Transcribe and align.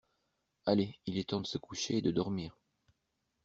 Allez, 0.65 0.97
il 1.05 1.19
est 1.19 1.29
temps 1.29 1.41
de 1.41 1.45
se 1.45 1.59
coucher 1.59 1.97
et 1.97 2.01
de 2.01 2.09
dormir. 2.09 2.57